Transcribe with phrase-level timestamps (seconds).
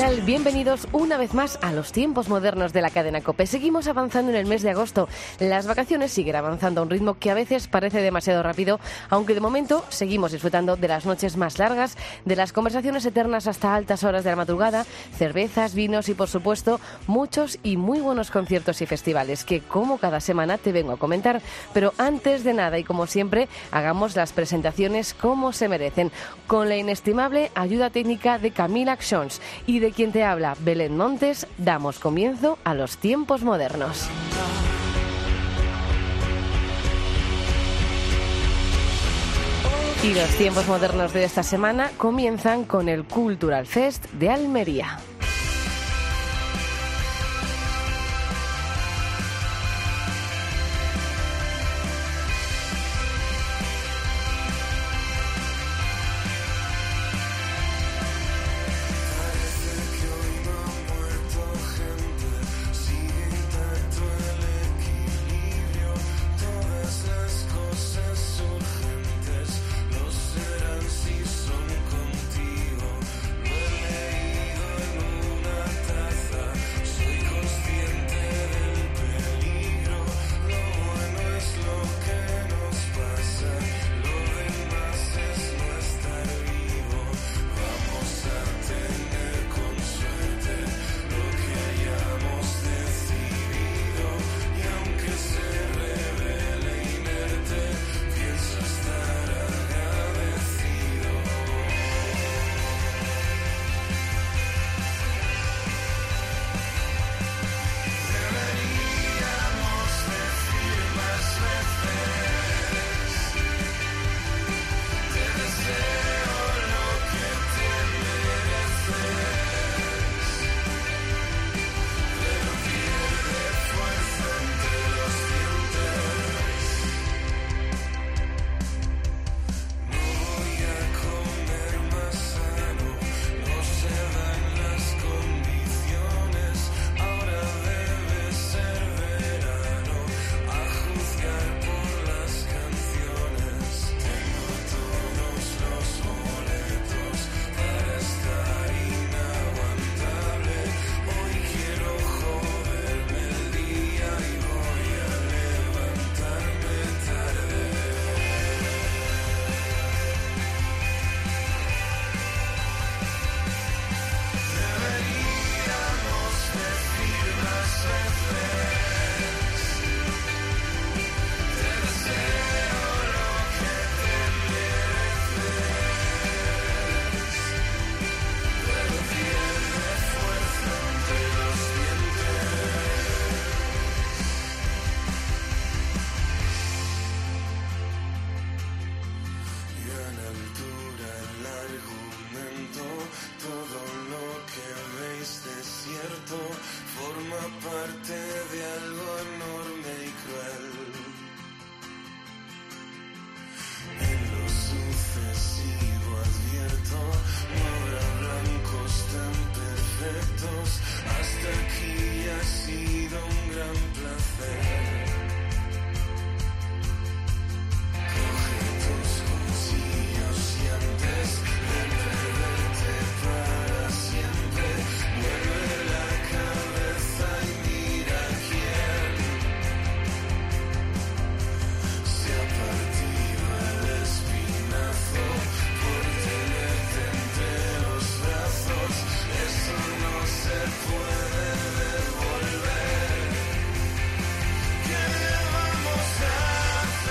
[0.00, 0.22] Tal?
[0.22, 3.46] Bienvenidos una vez más a los tiempos modernos de la cadena Cope.
[3.46, 5.10] Seguimos avanzando en el mes de agosto.
[5.38, 9.40] Las vacaciones siguen avanzando a un ritmo que a veces parece demasiado rápido, aunque de
[9.40, 14.24] momento seguimos disfrutando de las noches más largas, de las conversaciones eternas hasta altas horas
[14.24, 14.86] de la madrugada,
[15.18, 20.20] cervezas, vinos y, por supuesto, muchos y muy buenos conciertos y festivales que, como cada
[20.20, 21.42] semana, te vengo a comentar.
[21.74, 26.10] Pero antes de nada y como siempre, hagamos las presentaciones como se merecen,
[26.46, 31.46] con la inestimable ayuda técnica de Camila Actions y de quien te habla Belén Montes,
[31.58, 34.08] damos comienzo a los tiempos modernos.
[40.02, 44.98] Y los tiempos modernos de esta semana comienzan con el Cultural Fest de Almería.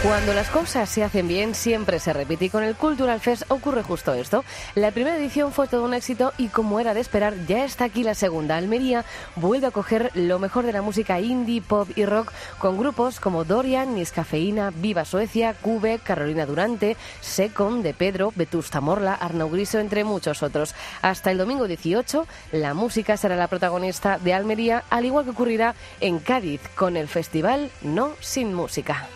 [0.09, 3.83] Cuando las cosas se hacen bien, siempre se repite y con el Cultural Fest ocurre
[3.83, 4.43] justo esto.
[4.73, 8.01] La primera edición fue todo un éxito y como era de esperar, ya está aquí
[8.01, 8.57] la segunda.
[8.57, 13.19] Almería vuelve a coger lo mejor de la música indie, pop y rock con grupos
[13.19, 19.77] como Dorian, Niscafeína, Viva Suecia, Cube, Carolina Durante, Secon, De Pedro, Vetusta Morla, Arnau Griso,
[19.77, 20.73] entre muchos otros.
[21.03, 25.75] Hasta el domingo 18, la música será la protagonista de Almería, al igual que ocurrirá
[26.01, 29.07] en Cádiz con el festival No Sin Música.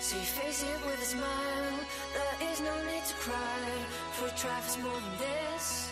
[0.00, 1.78] So you face it with a smile.
[2.14, 3.60] There is no need to cry.
[4.12, 5.90] For for more than this.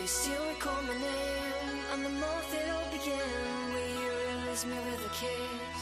[0.00, 1.78] You still recall my name?
[1.92, 3.72] And the month it all began.
[3.72, 5.80] Will you release me with a kiss?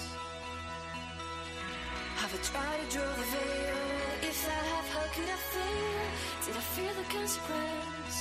[2.17, 3.77] Have I tried to draw the veil?
[4.23, 6.03] If I have, how could I fail?
[6.47, 8.17] Did I feel the consequence?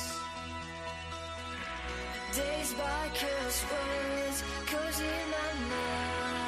[2.35, 6.44] Days by curse words, cozy in my mind.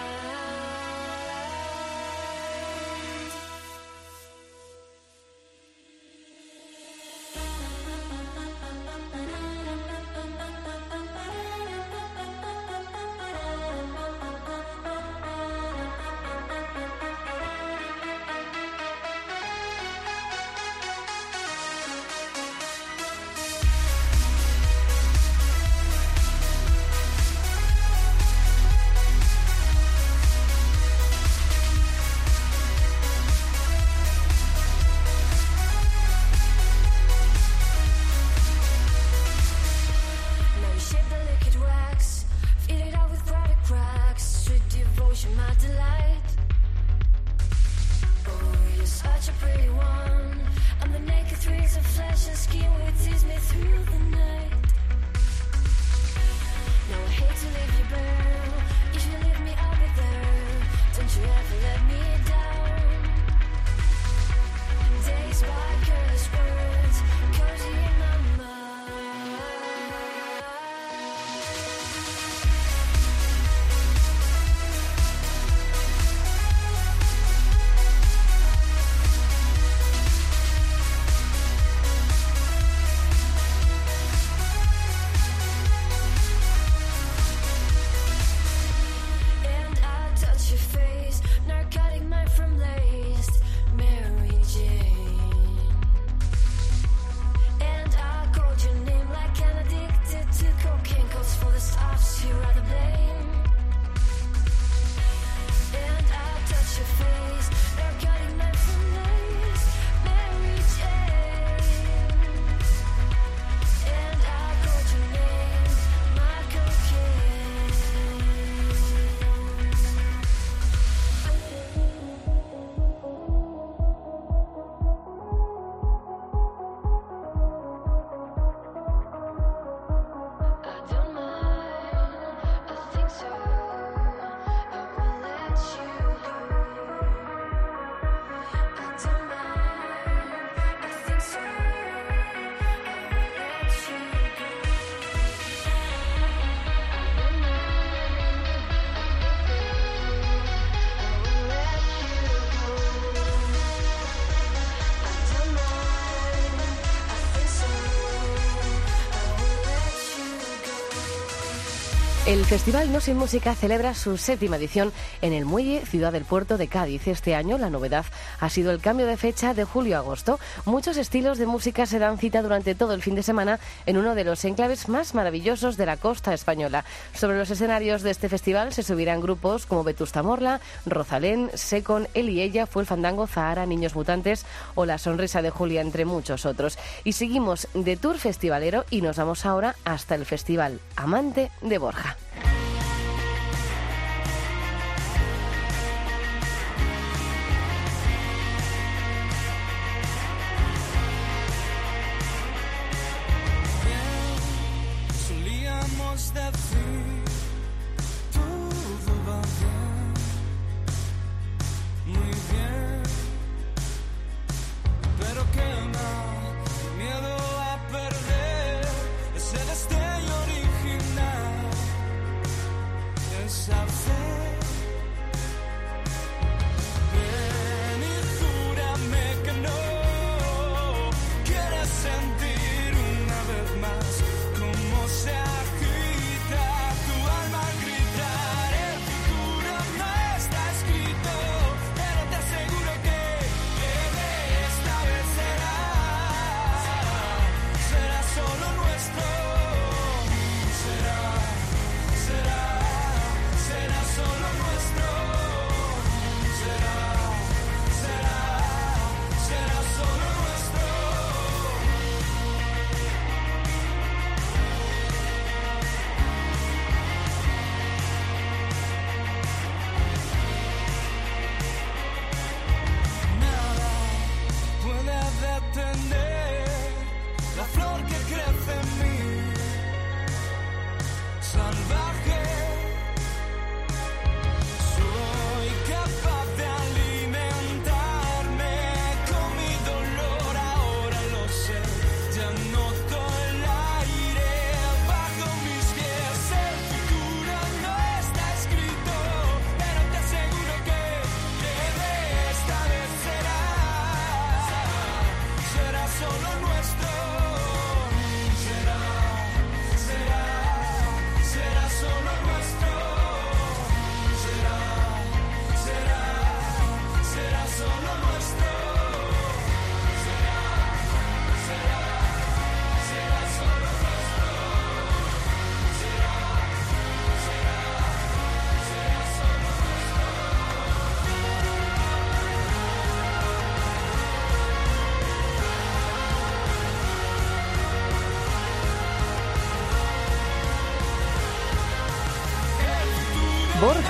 [162.47, 166.69] Festival No Sin Música celebra su séptima edición en el Muelle Ciudad del Puerto de
[166.69, 167.05] Cádiz.
[167.09, 168.05] Este año la novedad
[168.39, 170.39] ha sido el cambio de fecha de julio a agosto.
[170.63, 174.15] Muchos estilos de música se dan cita durante todo el fin de semana en uno
[174.15, 176.85] de los enclaves más maravillosos de la costa española.
[177.13, 182.29] Sobre los escenarios de este festival se subirán grupos como Vetusta Morla, Rosalén, Secon, Él
[182.29, 186.45] y Ella, Fue el Fandango, Zahara, Niños Mutantes o La Sonrisa de Julia, entre muchos
[186.45, 186.79] otros.
[187.03, 192.15] Y seguimos de tour festivalero y nos vamos ahora hasta el Festival Amante de Borja.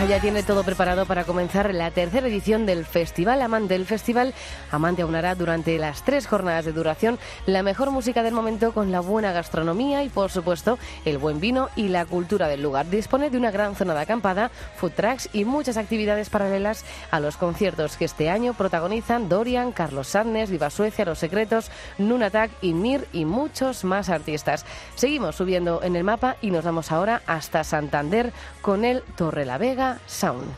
[0.07, 3.75] Ya tiene todo preparado para comenzar la tercera edición del Festival Amante.
[3.75, 4.33] El festival
[4.71, 9.01] Amante aunará durante las tres jornadas de duración la mejor música del momento con la
[9.01, 12.89] buena gastronomía y, por supuesto, el buen vino y la cultura del lugar.
[12.89, 17.35] Dispone de una gran zona de acampada, food trucks y muchas actividades paralelas a los
[17.35, 23.07] conciertos que este año protagonizan Dorian, Carlos Sarnes, Viva Suecia, Los Secretos, Nunatak y Mir
[23.11, 24.65] y muchos más artistas.
[24.95, 29.57] Seguimos subiendo en el mapa y nos vamos ahora hasta Santander con el Torre la
[29.57, 30.53] Vega Sound.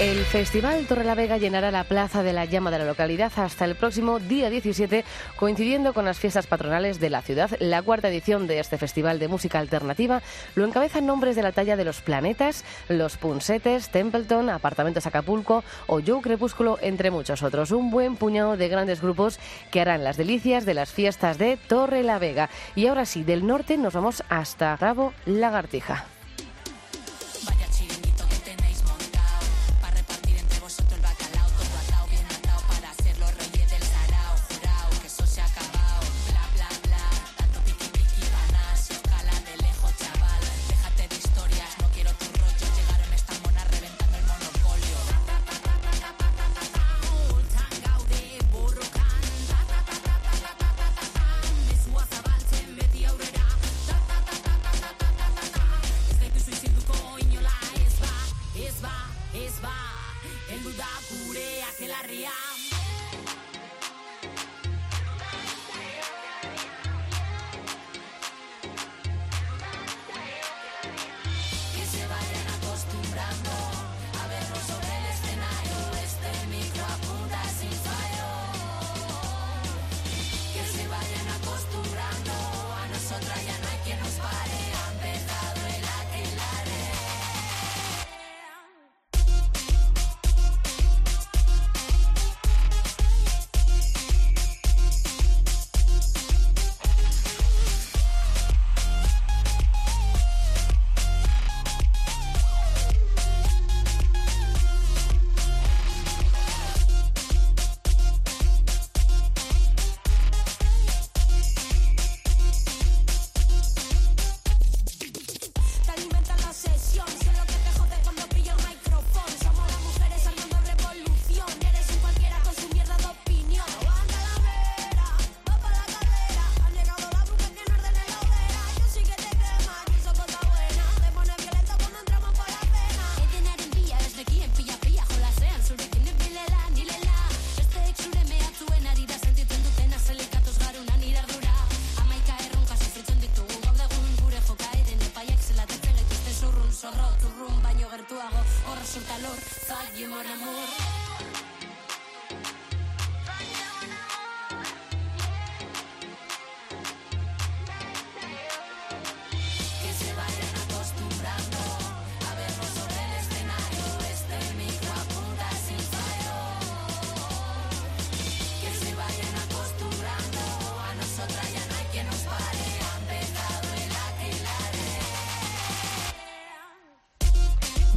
[0.00, 4.18] El Festival Torrelavega llenará la plaza de la llama de la localidad hasta el próximo
[4.18, 5.04] día 17,
[5.36, 7.50] coincidiendo con las fiestas patronales de la ciudad.
[7.60, 10.22] La cuarta edición de este festival de música alternativa
[10.54, 16.00] lo encabezan nombres de la talla de Los Planetas, Los Punsetes, Templeton, Apartamentos Acapulco o
[16.00, 17.70] Joe Crepúsculo, entre muchos otros.
[17.70, 19.38] Un buen puñado de grandes grupos
[19.70, 22.48] que harán las delicias de las fiestas de Torrelavega.
[22.74, 26.06] Y ahora sí, del norte nos vamos hasta Rabo Lagartija.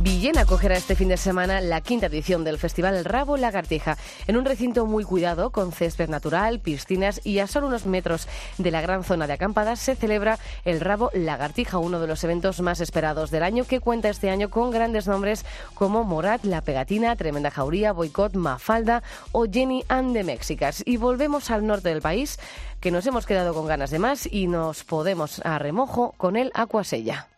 [0.03, 4.43] Villena acogerá este fin de semana la quinta edición del Festival Rabo Lagartija, en un
[4.43, 9.05] recinto muy cuidado, con césped natural, piscinas y a solo unos metros de la gran
[9.05, 13.43] zona de acampadas se celebra el Rabo Lagartija, uno de los eventos más esperados del
[13.43, 18.33] año, que cuenta este año con grandes nombres como Morat, La Pegatina, Tremenda Jauría, Boicot,
[18.33, 20.83] Mafalda o Jenny and the Mexicas.
[20.85, 22.39] Y volvemos al norte del país,
[22.81, 26.51] que nos hemos quedado con ganas de más y nos podemos a remojo con el
[26.55, 27.29] Acuasella.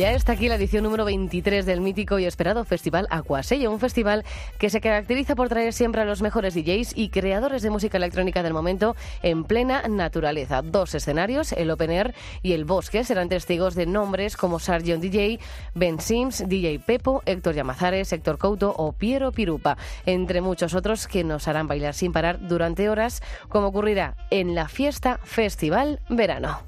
[0.00, 4.24] Ya está aquí la edición número 23 del mítico y esperado Festival Aquasella, un festival
[4.58, 8.42] que se caracteriza por traer siempre a los mejores DJs y creadores de música electrónica
[8.42, 10.62] del momento en plena naturaleza.
[10.62, 15.38] Dos escenarios, el Open Air y el Bosque, serán testigos de nombres como Sargent DJ,
[15.74, 21.24] Ben Sims, DJ Pepo, Héctor Llamazares, Héctor Couto o Piero Pirupa, entre muchos otros que
[21.24, 26.62] nos harán bailar sin parar durante horas, como ocurrirá en la fiesta Festival Verano.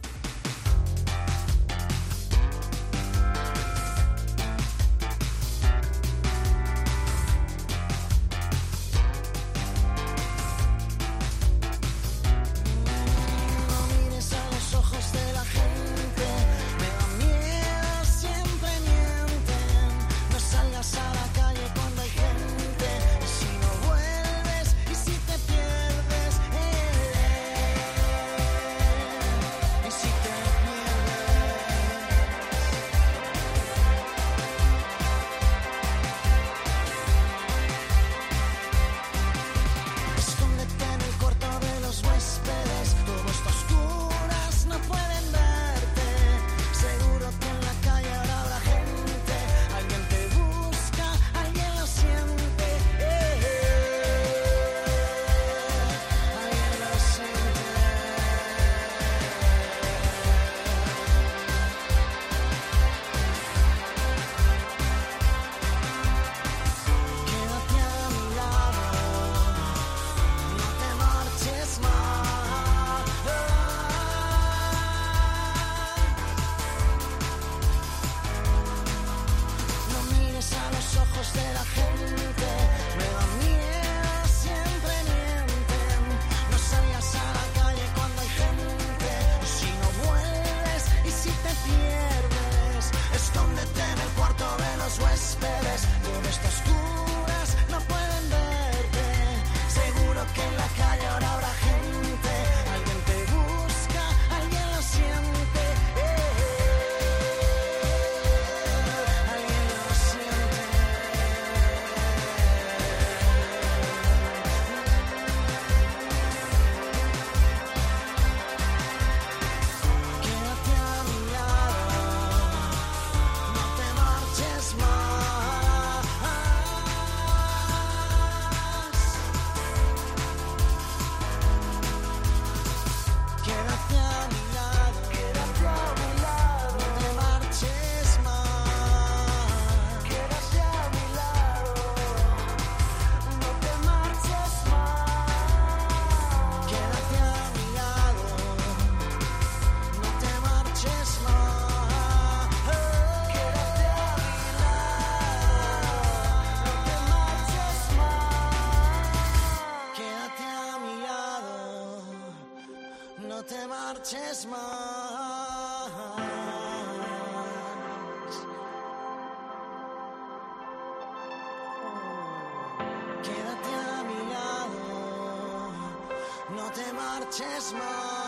[176.93, 178.22] Te marches más.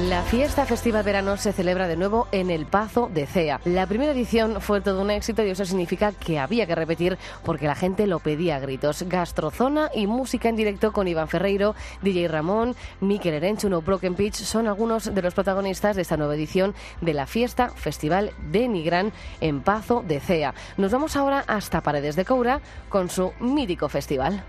[0.00, 3.60] La fiesta festiva verano se celebra de nuevo en el Pazo de Cea.
[3.64, 7.68] La primera edición fue todo un éxito y eso significa que había que repetir porque
[7.68, 9.04] la gente lo pedía a gritos.
[9.04, 14.34] Gastrozona y música en directo con Iván Ferreiro, DJ Ramón, Mikel Erenchu, No Broken Pitch
[14.34, 19.12] son algunos de los protagonistas de esta nueva edición de la fiesta festival de Nigrán
[19.40, 20.54] en Pazo de Cea.
[20.76, 24.42] Nos vamos ahora hasta Paredes de Coura con su mítico festival.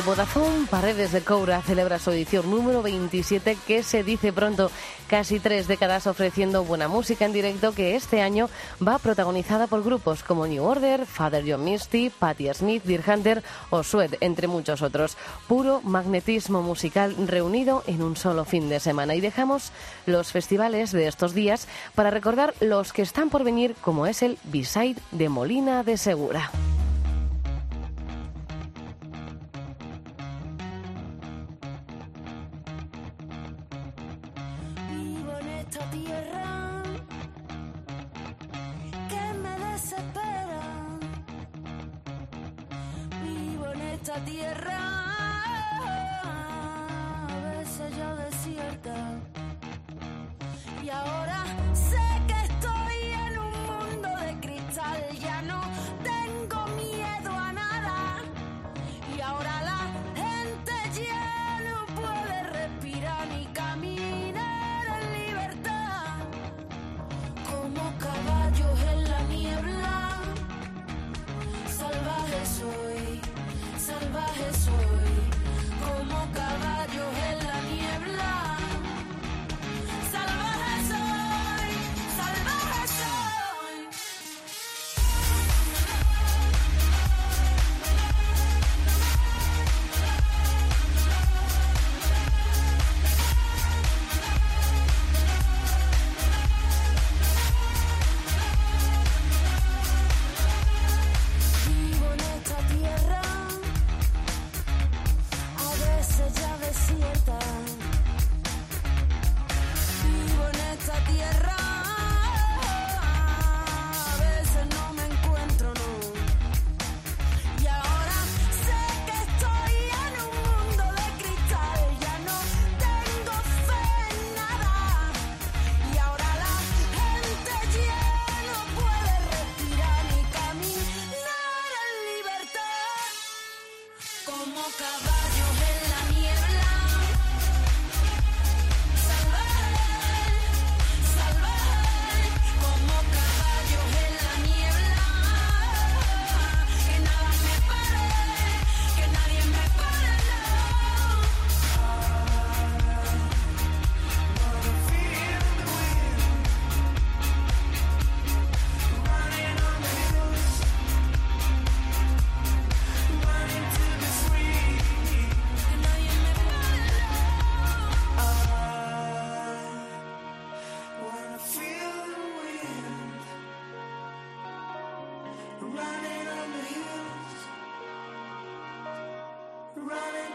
[0.00, 4.70] El Vodafone Paredes de Coura celebra su edición número 27 que se dice pronto,
[5.08, 8.48] casi tres décadas ofreciendo buena música en directo que este año
[8.86, 13.82] va protagonizada por grupos como New Order, Father John Misty, Patti Smith, Deer Hunter o
[13.82, 15.18] Sweat, entre muchos otros.
[15.46, 19.14] Puro magnetismo musical reunido en un solo fin de semana.
[19.14, 19.70] Y dejamos
[20.06, 24.38] los festivales de estos días para recordar los que están por venir como es el
[24.44, 26.50] B-Side de Molina de Segura.
[44.10, 44.78] Esta tierra
[47.28, 48.96] a veces ya desierta.
[50.82, 51.19] Y ahora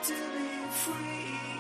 [0.08, 1.55] to be free,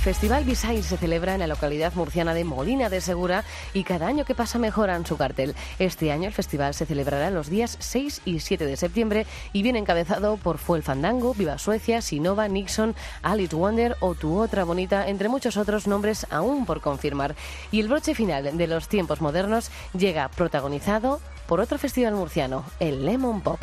[0.00, 4.24] Festival Bisay se celebra en la localidad murciana de Molina de Segura y cada año
[4.24, 5.54] que pasa mejoran su cartel.
[5.78, 9.78] Este año el festival se celebrará los días 6 y 7 de septiembre y viene
[9.78, 15.28] encabezado por Fuel Fandango, Viva Suecia, Sinova, Nixon, Alice Wonder o Tu Otra Bonita, entre
[15.28, 17.34] muchos otros nombres aún por confirmar.
[17.70, 23.04] Y el broche final de los tiempos modernos llega protagonizado por otro festival murciano, el
[23.04, 23.60] Lemon Pop.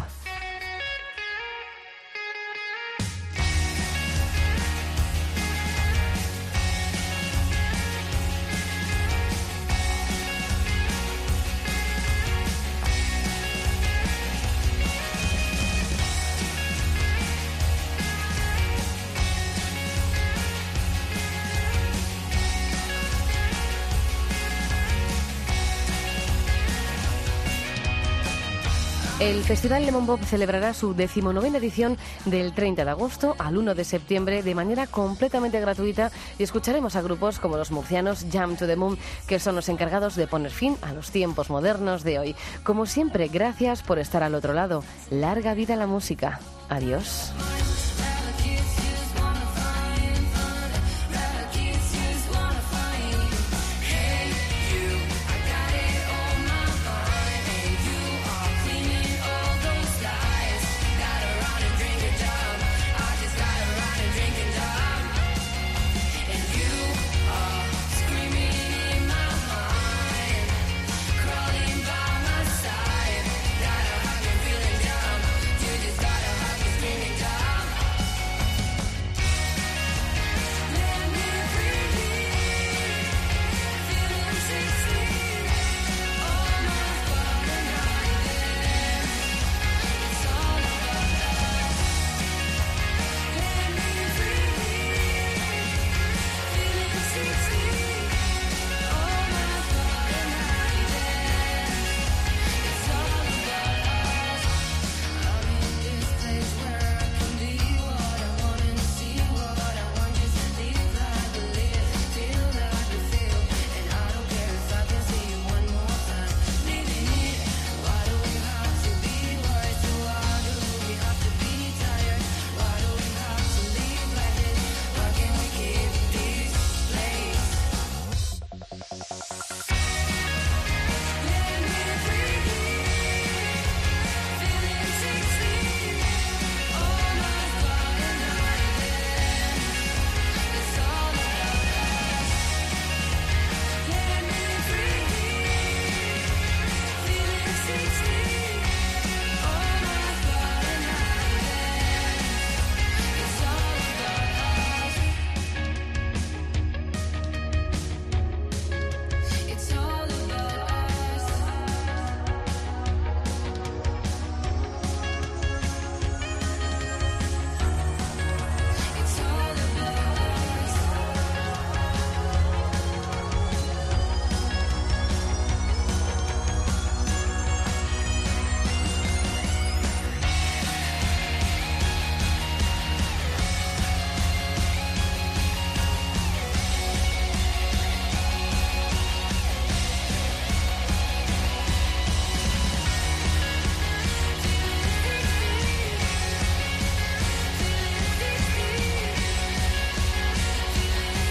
[29.47, 34.43] Festival Lemon Pop celebrará su decimonovena edición del 30 de agosto al 1 de septiembre
[34.43, 38.97] de manera completamente gratuita y escucharemos a grupos como los murcianos Jam to the Moon,
[39.25, 42.35] que son los encargados de poner fin a los tiempos modernos de hoy.
[42.65, 44.83] Como siempre, gracias por estar al otro lado.
[45.11, 46.41] Larga vida la música.
[46.67, 47.31] Adiós.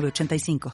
[0.00, 0.60] 906985.